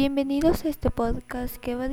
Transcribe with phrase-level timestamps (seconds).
[0.00, 1.88] Bienvenidos a este podcast que va,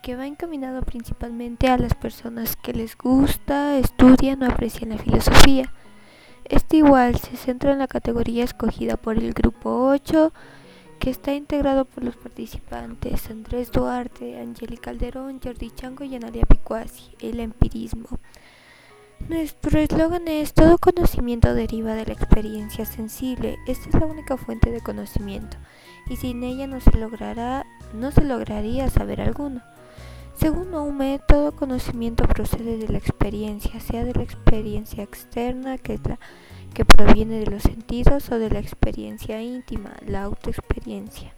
[0.00, 5.72] que va encaminado principalmente a las personas que les gusta, estudian o aprecian la filosofía.
[6.44, 10.32] Este igual se centra en la categoría escogida por el grupo 8,
[11.00, 17.10] que está integrado por los participantes Andrés Duarte, Angeli Calderón, Jordi Chango y Analia Picuasi,
[17.18, 18.20] el empirismo.
[19.28, 23.58] Nuestro eslogan es todo conocimiento deriva de la experiencia sensible.
[23.66, 25.56] Esta es la única fuente de conocimiento
[26.08, 29.62] y sin ella no se logrará no se lograría saber alguno.
[30.34, 36.00] Según Oume, todo conocimiento procede de la experiencia, sea de la experiencia externa, que es
[36.06, 36.18] la
[36.74, 41.34] que proviene de los sentidos, o de la experiencia íntima, la autoexperiencia.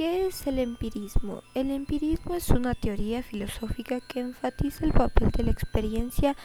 [0.00, 1.42] ¿Qué es el empirismo?
[1.52, 6.38] El empirismo es una teoría filosófica que enfatiza el papel de la experiencia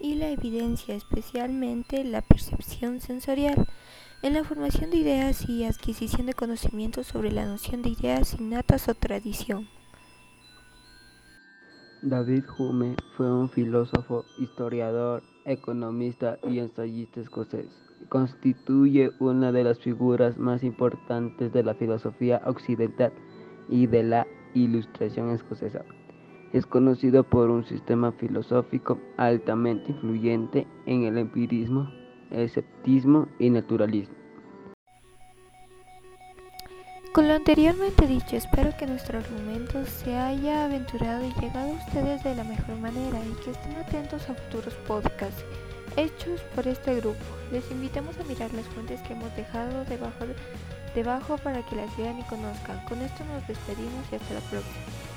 [0.00, 3.68] y la evidencia, especialmente la percepción sensorial,
[4.22, 8.88] en la formación de ideas y adquisición de conocimientos sobre la noción de ideas innatas
[8.88, 9.68] o tradición.
[12.02, 20.38] David Hume fue un filósofo, historiador, economista y ensayista escocés constituye una de las figuras
[20.38, 23.12] más importantes de la filosofía occidental
[23.68, 25.84] y de la ilustración escocesa.
[26.52, 31.90] Es conocido por un sistema filosófico altamente influyente en el empirismo,
[32.30, 34.21] escepticismo y naturalismo.
[37.12, 42.24] Con lo anteriormente dicho, espero que nuestro argumento se haya aventurado y llegado a ustedes
[42.24, 45.44] de la mejor manera y que estén atentos a futuros podcasts
[45.98, 47.22] hechos por este grupo.
[47.50, 49.84] Les invitamos a mirar las fuentes que hemos dejado
[50.94, 52.82] debajo, para que las vean y conozcan.
[52.86, 55.11] Con esto nos despedimos y hasta la próxima.